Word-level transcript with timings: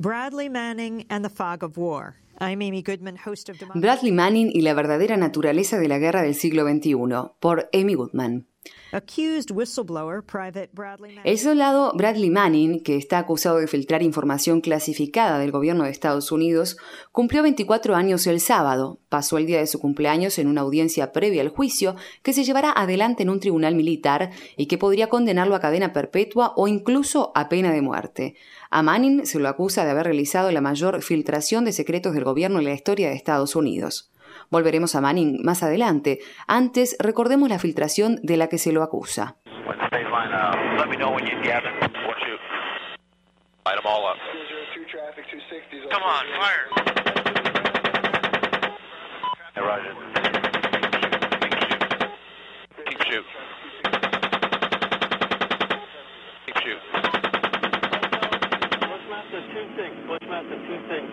Bradley 0.00 0.48
Manning 0.48 1.04
and 1.10 1.22
the 1.22 1.28
Fog 1.28 1.62
of 1.62 1.76
War. 1.76 2.16
I'm 2.42 2.62
Amy 2.62 2.82
Goodman, 2.82 3.18
host 3.18 3.50
of 3.50 3.58
Democracy. 3.58 3.80
Bradley 3.80 4.12
Manning 4.12 4.50
y 4.54 4.62
la 4.62 4.72
verdadera 4.72 5.18
naturaleza 5.18 5.78
de 5.78 5.88
la 5.88 5.98
guerra 5.98 6.22
del 6.22 6.34
siglo 6.34 6.66
XXI, 6.66 6.96
por 7.38 7.68
Amy 7.74 7.92
Goodman. 7.92 8.46
El 11.24 11.38
soldado 11.38 11.92
Bradley 11.94 12.30
Manning, 12.30 12.82
que 12.82 12.96
está 12.96 13.18
acusado 13.18 13.58
de 13.58 13.68
filtrar 13.68 14.02
información 14.02 14.60
clasificada 14.60 15.38
del 15.38 15.52
gobierno 15.52 15.84
de 15.84 15.90
Estados 15.90 16.32
Unidos, 16.32 16.76
cumplió 17.12 17.42
24 17.42 17.94
años 17.94 18.26
el 18.26 18.40
sábado. 18.40 18.98
Pasó 19.08 19.38
el 19.38 19.46
día 19.46 19.60
de 19.60 19.68
su 19.68 19.78
cumpleaños 19.78 20.38
en 20.40 20.48
una 20.48 20.62
audiencia 20.62 21.12
previa 21.12 21.42
al 21.42 21.50
juicio 21.50 21.94
que 22.22 22.32
se 22.32 22.42
llevará 22.42 22.72
adelante 22.72 23.22
en 23.22 23.30
un 23.30 23.38
tribunal 23.38 23.76
militar 23.76 24.30
y 24.56 24.66
que 24.66 24.78
podría 24.78 25.08
condenarlo 25.08 25.54
a 25.54 25.60
cadena 25.60 25.92
perpetua 25.92 26.52
o 26.56 26.66
incluso 26.66 27.30
a 27.36 27.48
pena 27.48 27.72
de 27.72 27.82
muerte. 27.82 28.34
A 28.70 28.82
Manning 28.82 29.24
se 29.24 29.38
lo 29.38 29.48
acusa 29.48 29.84
de 29.84 29.92
haber 29.92 30.06
realizado 30.06 30.50
la 30.50 30.60
mayor 30.60 31.00
filtración 31.02 31.64
de 31.64 31.72
secretos 31.72 32.12
del 32.12 32.24
gobierno 32.30 32.60
en 32.60 32.66
la 32.66 32.72
historia 32.72 33.08
de 33.08 33.16
Estados 33.16 33.56
Unidos. 33.56 34.12
Volveremos 34.50 34.94
a 34.94 35.00
Manning 35.00 35.42
más 35.42 35.64
adelante. 35.64 36.20
Antes, 36.46 36.96
recordemos 37.00 37.48
la 37.48 37.58
filtración 37.58 38.20
de 38.22 38.36
la 38.36 38.48
que 38.48 38.58
se 38.58 38.72
lo 38.72 38.84
acusa. 38.84 39.36
Two 59.52 59.66
things. 59.76 59.96
Bushmaster, 60.06 60.58
two 60.66 60.80
things. 60.88 61.10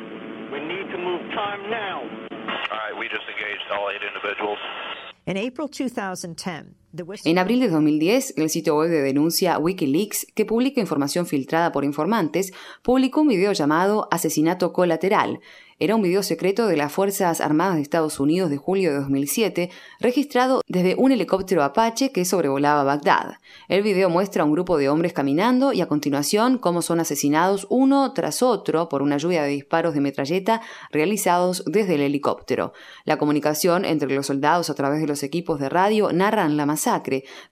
We 0.52 0.60
need 0.62 0.90
to 0.92 0.98
move 0.98 1.22
time 1.34 1.70
now. 1.70 2.02
All 2.02 2.78
right, 2.78 2.96
we 2.98 3.08
just 3.10 3.28
engaged 3.28 3.64
all 3.72 3.90
eight 3.90 4.02
individuals. 4.06 4.60
In 5.26 5.36
April 5.38 5.68
2010, 5.68 6.38
the 6.56 6.66
whistle- 6.66 6.87
En 7.26 7.38
abril 7.38 7.60
de 7.60 7.70
2010, 7.70 8.36
el 8.38 8.50
sitio 8.50 8.78
web 8.78 8.90
de 8.90 9.02
denuncia 9.02 9.60
Wikileaks, 9.60 10.28
que 10.34 10.46
publica 10.46 10.80
información 10.80 11.26
filtrada 11.26 11.72
por 11.72 11.84
informantes, 11.84 12.54
publicó 12.82 13.22
un 13.22 13.28
video 13.28 13.52
llamado 13.52 14.08
Asesinato 14.10 14.72
Colateral. 14.74 15.40
Era 15.80 15.96
un 15.96 16.02
video 16.02 16.24
secreto 16.24 16.66
de 16.66 16.76
las 16.76 16.92
Fuerzas 16.92 17.40
Armadas 17.40 17.76
de 17.76 17.84
Estados 17.84 18.20
Unidos 18.20 18.50
de 18.50 18.58
julio 18.58 18.90
de 18.90 18.98
2007, 18.98 19.70
registrado 20.00 20.62
desde 20.68 20.96
un 20.96 21.12
helicóptero 21.12 21.64
Apache 21.64 22.12
que 22.12 22.26
sobrevolaba 22.26 22.84
Bagdad. 22.84 23.36
El 23.68 23.84
video 23.84 24.10
muestra 24.10 24.42
a 24.42 24.46
un 24.48 24.54
grupo 24.54 24.80
de 24.80 24.90
hombres 24.90 25.14
caminando 25.14 25.74
y 25.74 25.82
a 25.82 25.88
continuación 25.88 26.58
cómo 26.58 26.82
son 26.82 27.00
asesinados 27.00 27.68
uno 27.70 28.12
tras 28.14 28.42
otro 28.42 28.90
por 28.90 29.04
una 29.04 29.18
lluvia 29.18 29.44
de 29.44 29.50
disparos 29.50 29.94
de 29.94 30.02
metralleta 30.02 30.62
realizados 30.92 31.64
desde 31.68 31.94
el 31.94 32.02
helicóptero. 32.02 32.74
La 33.06 33.20
comunicación 33.20 33.86
entre 33.86 34.16
los 34.16 34.26
soldados 34.26 34.72
a 34.72 34.74
través 34.74 35.00
de 35.00 35.08
los 35.08 35.22
equipos 35.22 35.60
de 35.60 35.70
radio 35.70 36.12
narran 36.12 36.58
la 36.58 36.66
masacre, 36.66 36.77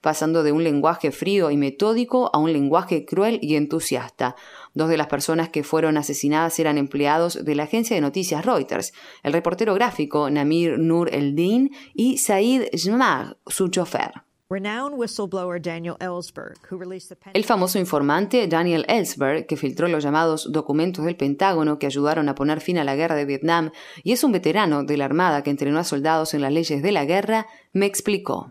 pasando 0.00 0.42
de 0.42 0.52
un 0.52 0.64
lenguaje 0.64 1.10
frío 1.12 1.50
y 1.50 1.56
metódico 1.56 2.30
a 2.32 2.38
un 2.38 2.52
lenguaje 2.52 3.04
cruel 3.04 3.38
y 3.42 3.56
entusiasta. 3.56 4.36
Dos 4.74 4.88
de 4.88 4.96
las 4.96 5.06
personas 5.06 5.48
que 5.48 5.64
fueron 5.64 5.96
asesinadas 5.96 6.58
eran 6.58 6.78
empleados 6.78 7.44
de 7.44 7.54
la 7.54 7.64
agencia 7.64 7.96
de 7.96 8.02
noticias 8.02 8.44
Reuters, 8.44 8.92
el 9.22 9.32
reportero 9.32 9.74
gráfico 9.74 10.28
Namir 10.30 10.78
Nur 10.78 11.14
Eldin 11.14 11.70
y 11.94 12.18
Said 12.18 12.68
Jmag, 12.72 13.36
su 13.46 13.68
chofer. 13.68 14.25
Renowned 14.48 14.96
whistleblower 14.96 15.60
Daniel 15.60 15.96
Ellsberg, 15.98 16.54
who 16.70 16.78
released 16.78 17.08
the 17.08 17.30
El 17.32 17.44
famoso 17.44 17.78
informante 17.78 18.46
Daniel 18.46 18.84
Ellsberg, 18.88 19.46
que 19.46 19.56
filtró 19.56 19.88
los 19.88 20.04
llamados 20.04 20.52
documentos 20.52 21.04
del 21.04 21.16
Pentágono 21.16 21.78
que 21.78 21.86
ayudaron 21.86 22.28
a 22.28 22.34
poner 22.34 22.60
fin 22.60 22.78
a 22.78 22.84
la 22.84 22.94
guerra 22.94 23.16
de 23.16 23.24
Vietnam 23.24 23.72
y 24.04 24.12
es 24.12 24.22
un 24.22 24.32
veterano 24.32 24.84
de 24.84 24.96
la 24.96 25.04
Armada 25.04 25.42
que 25.42 25.50
entrenó 25.50 25.78
a 25.78 25.84
soldados 25.84 26.32
en 26.34 26.42
las 26.42 26.52
leyes 26.52 26.80
de 26.82 26.92
la 26.92 27.04
guerra, 27.04 27.46
me 27.72 27.86
explicó. 27.86 28.50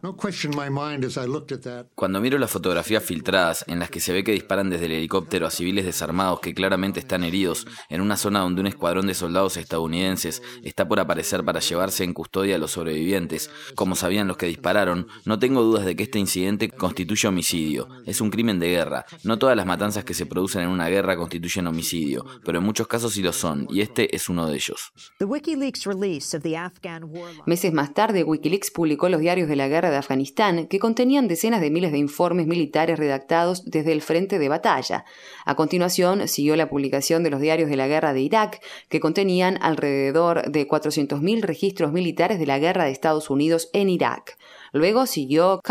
Cuando 1.96 2.22
miro 2.22 2.38
las 2.38 2.52
fotografías 2.52 3.04
filtradas 3.04 3.66
en 3.68 3.80
las 3.80 3.90
que 3.90 4.00
se 4.00 4.14
ve 4.14 4.24
que 4.24 4.34
disparan 4.34 4.70
desde 4.70 4.86
el 4.86 4.92
helicóptero 4.92 5.48
a 5.48 5.52
civiles 5.52 5.86
desarmados 5.86 6.42
que 6.42 6.54
claramente 6.54 7.00
están 7.00 7.24
heridos 7.24 7.66
en 7.90 8.02
una 8.02 8.18
zona 8.18 8.42
donde 8.42 8.62
un 8.62 8.68
escuadrón 8.68 9.08
de 9.08 9.14
soldados 9.14 9.58
estadounidenses 9.58 10.44
está 10.64 10.88
por 10.88 11.00
aparecer 11.00 11.44
para 11.44 11.60
llevarse 11.60 12.04
en 12.04 12.14
custodia 12.14 12.56
a 12.56 12.60
los 12.60 12.72
sobrevivientes, 12.72 13.50
como 13.74 13.96
sabían 13.96 14.28
los 14.28 14.38
que 14.38 14.46
dispararon, 14.46 15.08
no 15.26 15.40
tengo 15.40 15.64
dudas 15.64 15.85
de 15.86 15.96
que 15.96 16.04
este 16.04 16.20
incidente 16.20 16.70
constituye 16.70 17.28
homicidio. 17.28 17.88
Es 18.06 18.22
un 18.22 18.30
crimen 18.30 18.60
de 18.60 18.70
guerra. 18.70 19.06
No 19.24 19.38
todas 19.38 19.56
las 19.56 19.66
matanzas 19.66 20.04
que 20.04 20.14
se 20.14 20.26
producen 20.26 20.64
en 20.64 20.70
una 20.70 20.90
guerra 20.90 21.16
constituyen 21.16 21.68
homicidio, 21.68 22.26
pero 22.44 22.60
en 22.60 22.66
muchos 22.66 22.88
casos 22.88 23.14
sí 23.14 23.22
lo 23.22 23.34
son, 23.34 23.68
y 23.70 23.82
este 23.82 24.16
es 24.16 24.30
uno 24.30 24.48
de 24.48 24.56
ellos. 24.56 24.92
The 25.20 25.26
WikiLeaks 25.26 25.86
release 25.86 26.36
of 26.36 26.44
the 26.44 26.58
Afghan 26.58 27.06
war 27.06 27.34
log 27.34 27.48
Meses 27.48 27.74
más 27.74 27.94
tarde, 27.94 28.24
Wikileaks 28.24 28.72
publicó 28.72 29.10
los 29.10 29.22
diarios 29.22 29.48
de 29.48 29.56
la 29.56 29.68
guerra 29.68 29.92
de 29.92 29.98
Afganistán, 29.98 30.68
que 30.68 30.80
contenían 30.80 31.28
decenas 31.28 31.62
de 31.62 31.70
miles 31.70 31.92
de 31.92 32.00
informes 32.00 32.48
militares 32.48 32.98
redactados 32.98 33.64
desde 33.66 33.92
el 33.92 34.02
frente 34.02 34.40
de 34.40 34.50
batalla. 34.50 35.06
A 35.46 35.56
continuación, 35.56 36.28
siguió 36.28 36.56
la 36.56 36.70
publicación 36.70 37.24
de 37.24 37.30
los 37.30 37.40
diarios 37.40 37.70
de 37.70 37.76
la 37.76 37.88
guerra 37.88 38.14
de 38.14 38.22
Irak, 38.22 38.62
que 38.90 39.00
contenían 39.00 39.58
alrededor 39.62 40.52
de 40.52 40.68
400.000 40.68 41.42
registros 41.42 41.92
militares 41.92 42.40
de 42.40 42.46
la 42.46 42.60
guerra 42.60 42.86
de 42.86 42.92
Estados 42.92 43.30
Unidos 43.30 43.70
en 43.74 43.90
Irak. 43.90 44.38
Luego 44.72 45.06
siguió 45.06 45.62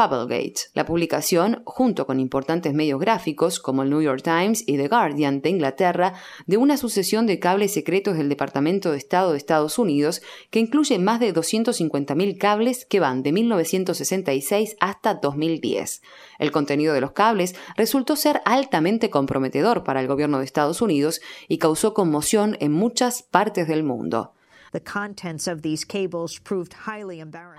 La 0.74 0.84
publicación, 0.84 1.62
junto 1.64 2.06
con 2.06 2.20
importantes 2.20 2.74
medios 2.74 3.00
gráficos 3.00 3.58
como 3.58 3.82
el 3.82 3.90
New 3.90 4.02
York 4.02 4.22
Times 4.22 4.62
y 4.66 4.76
The 4.76 4.88
Guardian 4.88 5.40
de 5.40 5.50
Inglaterra, 5.50 6.14
de 6.46 6.56
una 6.56 6.76
sucesión 6.76 7.26
de 7.26 7.38
cables 7.38 7.72
secretos 7.72 8.16
del 8.16 8.28
Departamento 8.28 8.92
de 8.92 8.98
Estado 8.98 9.32
de 9.32 9.38
Estados 9.38 9.78
Unidos 9.78 10.20
que 10.50 10.60
incluye 10.60 10.98
más 10.98 11.20
de 11.20 11.32
250.000 11.32 12.38
cables 12.38 12.84
que 12.84 13.00
van 13.00 13.22
de 13.22 13.32
1966 13.32 14.76
hasta 14.80 15.14
2010. 15.14 16.02
El 16.38 16.52
contenido 16.52 16.92
de 16.92 17.00
los 17.00 17.12
cables 17.12 17.54
resultó 17.76 18.16
ser 18.16 18.42
altamente 18.44 19.10
comprometedor 19.10 19.84
para 19.84 20.00
el 20.00 20.06
gobierno 20.06 20.38
de 20.38 20.44
Estados 20.44 20.82
Unidos 20.82 21.20
y 21.48 21.58
causó 21.58 21.94
conmoción 21.94 22.56
en 22.60 22.72
muchas 22.72 23.22
partes 23.22 23.68
del 23.68 23.84
mundo. 23.84 24.32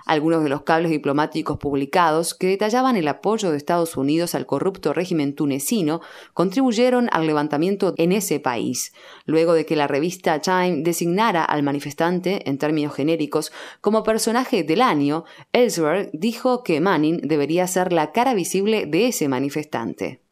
Algunos 0.06 0.42
de 0.42 0.48
los 0.48 0.62
cables 0.62 0.90
diplomáticos 0.90 1.58
publicados 1.58 2.34
que 2.34 2.48
detallaban 2.48 2.96
el 2.96 3.08
apoyo 3.08 3.50
de 3.50 3.56
Estados 3.56 3.96
Unidos 3.96 4.34
al 4.34 4.46
corrupto 4.46 4.92
régimen 4.92 5.34
tunecino 5.34 6.00
contribuyeron 6.34 7.08
al 7.12 7.26
levantamiento 7.26 7.94
en 7.96 8.12
ese 8.12 8.40
país. 8.40 8.92
Luego 9.24 9.54
de 9.54 9.66
que 9.66 9.76
la 9.76 9.86
revista 9.86 10.40
Time 10.40 10.82
designara 10.82 11.44
al 11.44 11.62
manifestante, 11.62 12.48
en 12.48 12.58
términos 12.58 12.94
genéricos, 12.94 13.52
como 13.80 14.02
personaje 14.02 14.62
del 14.62 14.82
año, 14.82 15.24
Ellsberg 15.52 16.10
dijo 16.12 16.62
que 16.62 16.80
Manning 16.80 17.20
debería 17.22 17.66
ser 17.66 17.92
la 17.92 18.12
cara 18.12 18.34
visible 18.34 18.86
de 18.86 19.08
ese 19.08 19.28
manifestante. 19.28 20.25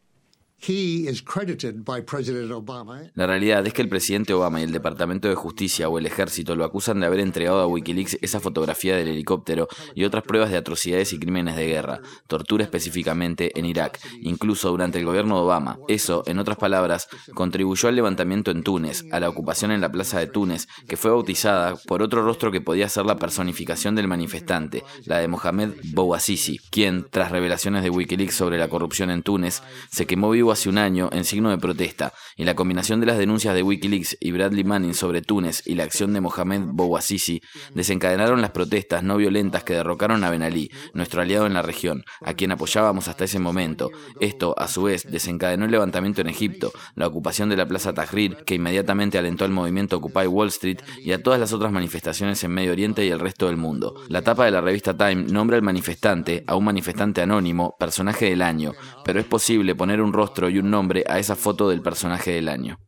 La 3.15 3.27
realidad 3.27 3.67
es 3.67 3.75
que 3.75 3.83
el 3.83 3.91
presidente 3.91 4.33
Obama 4.33 4.61
y 4.61 4.65
el 4.65 4.73
Departamento 4.73 5.29
de 5.29 5.35
Justicia 5.35 5.91
o 5.91 5.99
el 5.99 6.07
ejército 6.07 6.57
lo 6.57 6.65
acusan 6.65 7.01
de 7.01 7.07
haber 7.07 7.21
entregado 7.21 7.61
a 7.61 7.67
Wikileaks 7.67 8.17
esa 8.23 8.41
fotografía 8.41 8.97
del 8.97 9.09
helicóptero 9.09 9.69
y 9.95 10.05
otras 10.05 10.23
pruebas 10.23 10.51
de 10.51 10.57
atrocidades 10.57 11.13
y 11.13 11.19
crímenes 11.19 11.57
de 11.57 11.67
guerra, 11.67 12.01
tortura 12.29 12.65
específicamente 12.65 13.59
en 13.59 13.67
Irak, 13.67 14.01
incluso 14.23 14.71
durante 14.71 14.99
el 14.99 15.05
gobierno 15.05 15.37
de 15.37 15.43
Obama. 15.43 15.79
Eso, 15.87 16.23
en 16.25 16.39
otras 16.39 16.57
palabras, 16.57 17.09
contribuyó 17.35 17.91
al 17.91 17.97
levantamiento 17.97 18.51
en 18.51 18.63
Túnez, 18.63 19.05
a 19.13 19.21
la 19.21 19.29
ocupación 19.29 19.71
en 19.71 19.83
la 19.83 19.93
plaza 19.93 20.19
de 20.19 20.29
Túnez, 20.29 20.67
que 20.89 20.97
fue 20.97 21.11
bautizada 21.11 21.77
por 21.77 22.01
otro 22.01 22.25
rostro 22.25 22.51
que 22.51 22.63
podía 22.63 22.89
ser 22.89 23.05
la 23.05 23.19
personificación 23.19 23.95
del 23.97 24.09
manifestante, 24.09 24.83
la 25.05 25.19
de 25.19 25.29
Mohamed 25.29 25.73
Bouazizi, 25.93 26.59
quien, 26.71 27.07
tras 27.11 27.31
revelaciones 27.31 27.83
de 27.83 27.91
Wikileaks 27.91 28.35
sobre 28.35 28.57
la 28.57 28.69
corrupción 28.69 29.11
en 29.11 29.23
Túnez, 29.23 29.63
se 29.91 30.07
quemó 30.07 30.31
vivo 30.31 30.54
hace 30.55 30.69
un 30.69 30.79
año 30.79 31.11
en 31.13 31.25
signo 31.25 31.51
de 31.51 31.59
protesta, 31.59 32.15
y 32.37 32.45
la 32.45 32.55
combinación 32.55 33.01
de 33.01 33.07
las 33.07 33.19
denuncias 33.19 33.55
de 33.55 33.63
Wikileaks 33.63 34.17
y 34.21 34.33
Bradley 34.33 34.65
Manning 34.65 34.95
sobre 34.95 35.21
Túnez 35.21 35.63
y 35.67 35.75
la 35.75 35.85
acción 35.85 36.13
de 36.13 36.21
Mohamed 36.21 36.63
Bouazizi 36.73 37.43
desencadenaron 37.75 38.41
las 38.41 38.51
protestas 38.51 39.03
no 39.03 39.17
violentas 39.17 39.65
que 39.65 39.75
derrocaron 39.75 40.25
a 40.25 40.31
Ben 40.31 40.43
Ali, 40.43 40.71
nuestro 40.95 41.21
aliado 41.23 41.47
en 41.47 41.55
la 41.55 41.63
región, 41.63 42.05
a 42.23 42.35
quien 42.35 42.53
apoyábamos 42.53 43.09
hasta 43.09 43.25
ese 43.25 43.39
momento. 43.39 43.91
Esto, 44.21 44.55
a 44.59 44.69
su 44.69 44.85
vez, 44.85 45.11
desencadenó 45.11 45.65
el 45.65 45.71
levantamiento 45.71 46.21
en 46.21 46.29
Egipto, 46.29 46.73
la 46.95 47.07
ocupación 47.07 47.49
de 47.49 47.57
la 47.57 47.67
Plaza 47.67 47.93
Tahrir, 47.93 48.37
que 48.47 48.55
inmediatamente 48.55 49.19
alentó 49.19 49.45
al 49.45 49.51
movimiento 49.51 49.97
Occupy 49.97 50.27
Wall 50.27 50.49
Street 50.49 50.79
y 51.03 51.13
a 51.13 51.23
todas 51.23 51.41
las 51.41 51.53
otras 51.53 51.73
manifestaciones 51.73 52.43
en 52.45 52.53
Medio 52.53 52.73
Oriente 52.73 53.05
y 53.05 53.11
el 53.11 53.21
resto 53.21 53.47
del 53.47 53.57
mundo. 53.57 53.95
La 54.09 54.23
tapa 54.23 54.45
de 54.45 54.51
la 54.51 54.61
revista 54.61 54.97
Time 54.97 55.25
nombra 55.25 55.57
al 55.57 55.63
manifestante, 55.63 56.45
a 56.47 56.57
un 56.57 56.65
manifestante 56.65 57.23
anónimo, 57.23 57.77
personaje 57.79 58.27
del 58.27 58.43
año, 58.43 58.73
pero 59.05 59.21
es 59.21 59.27
posible 59.27 59.75
poner 59.75 60.01
un 60.01 60.13
rostro 60.13 60.49
y 60.49 60.59
un 60.59 60.71
nombre 60.71 61.05
a 61.09 61.19
esa 61.19 61.37
foto 61.37 61.69
del 61.69 61.83
personaje 61.83 62.33
del 62.33 62.49
año. 62.49 62.79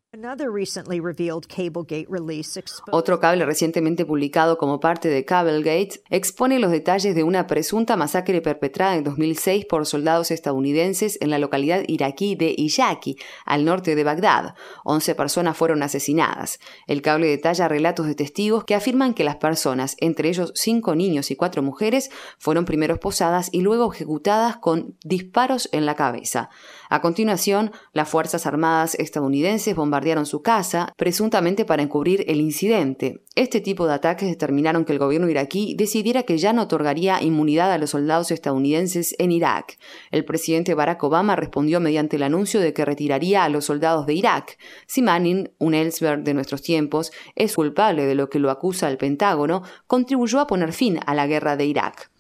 Otro 2.90 3.20
cable 3.20 3.44
recientemente 3.44 4.06
publicado 4.06 4.56
como 4.56 4.80
parte 4.80 5.10
de 5.10 5.26
Cablegate 5.26 6.00
expone 6.08 6.58
los 6.58 6.70
detalles 6.70 7.14
de 7.14 7.22
una 7.22 7.46
presunta 7.46 7.98
masacre 7.98 8.40
perpetrada 8.40 8.96
en 8.96 9.04
2006 9.04 9.66
por 9.66 9.84
soldados 9.84 10.30
estadounidenses 10.30 11.18
en 11.20 11.28
la 11.28 11.38
localidad 11.38 11.82
iraquí 11.86 12.34
de 12.34 12.54
Iyaki, 12.56 13.18
al 13.44 13.66
norte 13.66 13.94
de 13.94 14.04
Bagdad. 14.04 14.54
11 14.84 15.14
personas 15.16 15.54
fueron 15.54 15.82
asesinadas. 15.82 16.60
El 16.86 17.02
cable 17.02 17.26
detalla 17.26 17.68
relatos 17.68 18.06
de 18.06 18.14
testigos 18.14 18.64
que 18.64 18.74
afirman 18.74 19.12
que 19.12 19.22
las 19.22 19.36
personas, 19.36 19.96
entre 19.98 20.30
ellos 20.30 20.52
cinco 20.54 20.94
niños 20.94 21.30
y 21.30 21.36
cuatro 21.36 21.62
mujeres, 21.62 22.10
fueron 22.38 22.64
primero 22.64 22.94
esposadas 22.94 23.50
y 23.52 23.60
luego 23.60 23.92
ejecutadas 23.92 24.56
con 24.56 24.96
disparos 25.04 25.68
en 25.72 25.84
la 25.84 25.94
cabeza. 25.94 26.48
A 26.88 27.02
continuación, 27.02 27.72
las 27.92 28.08
Fuerzas 28.08 28.46
Armadas 28.46 28.94
estadounidenses 28.94 29.76
bombardearon 29.76 30.05
su 30.26 30.42
casa, 30.42 30.92
presuntamente 30.96 31.64
para 31.64 31.82
encubrir 31.82 32.24
el 32.28 32.40
incidente. 32.40 33.22
Este 33.34 33.60
tipo 33.60 33.86
de 33.86 33.94
ataques 33.94 34.28
determinaron 34.28 34.84
que 34.84 34.92
el 34.92 34.98
gobierno 34.98 35.28
iraquí 35.28 35.74
decidiera 35.76 36.22
que 36.22 36.38
ya 36.38 36.52
no 36.52 36.62
otorgaría 36.62 37.22
inmunidad 37.22 37.72
a 37.72 37.78
los 37.78 37.90
soldados 37.90 38.30
estadounidenses 38.30 39.14
en 39.18 39.32
Irak. 39.32 39.78
El 40.10 40.24
presidente 40.24 40.74
Barack 40.74 41.02
Obama 41.02 41.36
respondió 41.36 41.80
mediante 41.80 42.16
el 42.16 42.22
anuncio 42.22 42.60
de 42.60 42.72
que 42.72 42.84
retiraría 42.84 43.44
a 43.44 43.48
los 43.48 43.64
soldados 43.64 44.06
de 44.06 44.14
Irak. 44.14 44.58
Si 44.86 45.02
Manning, 45.02 45.50
un 45.58 45.74
Ellsberg 45.74 46.22
de 46.22 46.34
nuestros 46.34 46.62
tiempos, 46.62 47.12
es 47.34 47.54
culpable 47.54 48.06
de 48.06 48.14
lo 48.14 48.30
que 48.30 48.38
lo 48.38 48.50
acusa 48.50 48.88
el 48.88 48.98
Pentágono, 48.98 49.62
contribuyó 49.86 50.40
a 50.40 50.46
poner 50.46 50.72
fin 50.72 51.00
a 51.04 51.14
la 51.14 51.26
guerra 51.26 51.56
de 51.56 51.66
Irak. 51.66 52.10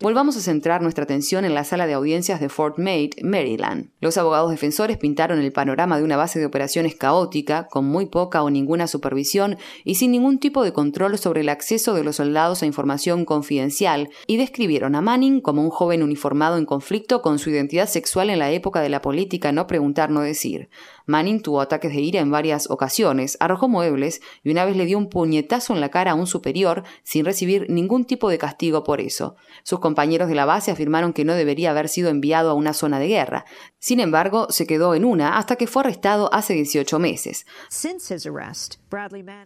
Volvamos 0.00 0.36
a 0.36 0.40
centrar 0.40 0.82
nuestra 0.82 1.04
atención 1.04 1.44
en 1.44 1.54
la 1.54 1.62
sala 1.62 1.86
de 1.86 1.92
audiencias 1.92 2.40
de 2.40 2.48
Fort 2.48 2.78
Meade, 2.78 3.10
Maryland. 3.22 3.90
Los 4.00 4.18
abogados 4.18 4.50
defensores 4.50 4.98
pintaron 4.98 5.38
el 5.38 5.52
panorama 5.52 5.96
de 5.96 6.02
una 6.02 6.16
base 6.16 6.40
de 6.40 6.46
operaciones 6.46 6.96
caótica, 6.96 7.68
con 7.68 7.84
muy 7.84 8.06
poca 8.06 8.42
o 8.42 8.50
ninguna 8.50 8.88
supervisión 8.88 9.56
y 9.84 9.94
sin 9.94 10.10
ningún 10.10 10.40
tipo 10.40 10.64
de 10.64 10.72
control 10.72 11.16
sobre 11.16 11.42
el 11.42 11.48
acceso 11.48 11.94
de 11.94 12.02
los 12.02 12.16
soldados 12.16 12.62
a 12.62 12.66
información 12.66 13.24
confidencial, 13.24 14.10
y 14.26 14.36
describieron 14.36 14.96
a 14.96 15.00
Manning 15.00 15.40
como 15.40 15.62
un 15.62 15.70
joven 15.70 16.02
uniformado 16.02 16.58
en 16.58 16.66
conflicto 16.66 17.22
con 17.22 17.38
su 17.38 17.50
identidad 17.50 17.88
sexual 17.88 18.30
en 18.30 18.40
la 18.40 18.50
época 18.50 18.80
de 18.80 18.88
la 18.88 19.00
política 19.00 19.52
no 19.52 19.68
preguntar, 19.68 20.10
no 20.10 20.22
decir. 20.22 20.70
Manning 21.06 21.42
tuvo 21.42 21.60
ataques 21.60 21.92
de 21.92 22.00
ira 22.00 22.20
en 22.20 22.30
varias 22.30 22.70
ocasiones, 22.70 23.36
arrojó 23.40 23.68
muebles 23.68 24.20
y 24.42 24.50
una 24.50 24.64
vez 24.64 24.76
le 24.76 24.86
dio 24.86 24.98
un 24.98 25.08
puñetazo 25.08 25.74
en 25.74 25.80
la 25.80 25.90
cara 25.90 26.12
a 26.12 26.14
un 26.14 26.26
superior 26.26 26.84
sin 27.02 27.24
recibir 27.24 27.66
ningún 27.68 28.04
tipo 28.04 28.28
de 28.28 28.38
castigo 28.38 28.84
por 28.84 29.00
eso. 29.00 29.36
Sus 29.62 29.80
compañeros 29.80 30.28
de 30.28 30.34
la 30.34 30.44
base 30.44 30.70
afirmaron 30.70 31.12
que 31.12 31.24
no 31.24 31.34
debería 31.34 31.70
haber 31.70 31.88
sido 31.88 32.10
enviado 32.10 32.50
a 32.50 32.54
una 32.54 32.72
zona 32.72 32.98
de 32.98 33.08
guerra. 33.08 33.44
Sin 33.78 34.00
embargo, 34.00 34.46
se 34.50 34.66
quedó 34.66 34.94
en 34.94 35.04
una 35.04 35.36
hasta 35.36 35.56
que 35.56 35.66
fue 35.66 35.82
arrestado 35.82 36.32
hace 36.32 36.54
18 36.54 36.98
meses. 36.98 37.46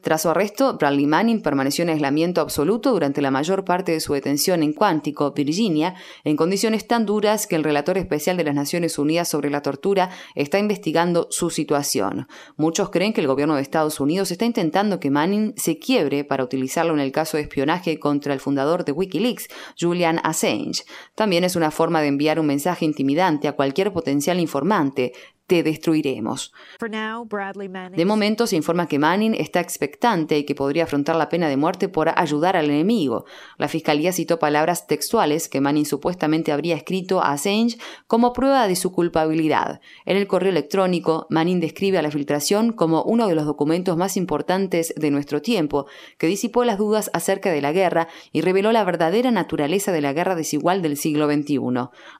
Tras 0.03 0.23
su 0.23 0.29
arresto, 0.29 0.77
Bradley 0.77 1.07
Manning 1.07 1.43
permaneció 1.43 1.83
en 1.83 1.91
aislamiento 1.91 2.41
absoluto 2.41 2.93
durante 2.93 3.23
la 3.23 3.31
mayor 3.31 3.65
parte 3.65 3.93
de 3.93 4.01
su 4.01 4.13
detención 4.13 4.63
en 4.63 4.73
Quantico, 4.73 5.33
Virginia, 5.33 5.95
en 6.25 6.37
condiciones 6.37 6.87
tan 6.87 7.07
duras 7.07 7.47
que 7.47 7.57
el 7.57 7.65
relator 7.65 7.99
especial 7.99 8.37
de 8.37 8.45
las 8.45 8.55
Naciones 8.55 8.99
Unidas 8.99 9.29
sobre 9.29 9.51
la 9.51 9.63
tortura 9.63 10.11
está 10.35 10.59
investigando 10.59 11.27
situación. 11.51 12.29
Muchos 12.57 12.91
creen 12.91 13.13
que 13.13 13.21
el 13.21 13.27
gobierno 13.27 13.57
de 13.57 13.63
Estados 13.63 14.01
Unidos 14.01 14.31
está 14.31 14.45
intentando 14.45 15.01
que 15.01 15.11
Manning 15.11 15.55
se 15.57 15.79
quiebre 15.79 16.25
para 16.25 16.45
utilizarlo 16.45 16.95
en 16.95 17.01
el 17.01 17.13
caso 17.13 17.37
de 17.37 17.45
espionaje 17.45 17.99
contra 17.99 18.35
el 18.35 18.41
fundador 18.41 18.85
de 18.85 18.93
Wikileaks, 18.93 19.49
Julian 19.79 20.21
Assange. 20.23 20.85
También 21.15 21.45
es 21.45 21.57
una 21.57 21.71
forma 21.71 22.01
de 22.01 22.09
enviar 22.09 22.41
un 22.41 22.47
mensaje 22.47 22.85
intimidante 22.85 23.49
a 23.49 23.53
cualquier 23.53 23.93
potencial 23.93 24.41
informante, 24.41 25.13
te 25.49 25.63
destruiremos. 25.63 26.53
De 26.79 28.05
momento 28.05 28.47
se 28.47 28.55
informa 28.55 28.87
que 28.87 28.99
Manning 28.99 29.35
está 29.35 29.61
expectante 29.61 30.37
y 30.39 30.45
que 30.45 30.55
podría 30.55 30.85
afrontar 30.85 31.17
la 31.17 31.31
pena 31.31 31.49
de 31.49 31.57
muerte 31.57 31.89
por 31.89 32.11
ayudar 32.15 32.55
al 32.57 32.67
enemigo. 32.67 33.25
La 33.57 33.67
fiscalía 33.67 34.13
citó 34.13 34.39
palabras 34.39 34.87
textuales 34.87 35.49
que 35.49 35.63
Manning 35.63 35.87
supuestamente 35.87 36.53
habría 36.53 36.77
escrito 36.77 37.23
a 37.23 37.33
Assange 37.33 37.79
como 38.07 38.35
prueba 38.35 38.69
de 38.69 38.77
su 38.77 38.93
culpabilidad. 38.93 39.81
En 40.05 40.19
el 40.19 40.27
correo 40.27 40.51
electrónico, 40.51 41.27
Manning 41.31 41.61
describe 41.61 41.97
a 41.97 42.03
la 42.03 42.11
filtración 42.11 42.73
como 42.73 43.03
uno 43.05 43.27
de 43.27 43.35
los 43.35 43.47
documentos 43.47 43.97
más 43.97 44.19
importantes 44.19 44.93
de 44.97 45.11
nuestro 45.11 45.41
tiempo, 45.41 45.87
que 46.19 46.27
disipó 46.27 46.65
las 46.65 46.77
dudas 46.77 47.11
acerca 47.15 47.51
de 47.51 47.63
la 47.63 47.73
guerra 47.73 48.09
y 48.33 48.43
reveló 48.43 48.71
la 48.71 48.85
verdadera 48.85 49.31
naturaleza 49.31 49.93
de 49.93 50.03
la 50.03 50.13
guerra 50.13 50.35
desigual 50.35 50.83
del 50.83 50.99
siglo 50.99 51.27
XXI. 51.27 51.59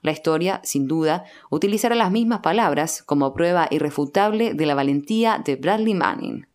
La 0.01 0.11
historia, 0.11 0.61
sin 0.63 0.87
duda, 0.87 1.25
utilizará 1.51 1.93
las 1.93 2.09
mismas 2.09 2.39
palabras 2.39 3.03
como 3.03 3.18
como 3.19 3.33
prueba 3.33 3.67
irrefutable 3.69 4.53
de 4.53 4.65
la 4.65 4.75
valentía 4.75 5.41
de 5.43 5.57
Bradley 5.57 5.93
Manning. 5.93 6.47